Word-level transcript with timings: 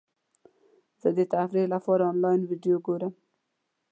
زه 1.01 1.09
د 1.17 1.19
تفریح 1.33 1.65
لپاره 1.73 2.03
انلاین 2.11 2.41
ویډیو 2.49 2.77
ګورم. 2.85 3.13